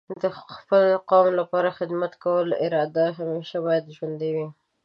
د 0.23 0.25
خپل 0.55 0.85
قوم 1.09 1.27
لپاره 1.39 1.67
د 1.71 1.75
خدمت 1.79 2.13
کولو 2.23 2.53
اراده 2.65 3.05
همیشه 3.19 3.57
باید 3.65 3.93
ژوندۍ 3.95 4.31
وي. 4.35 4.47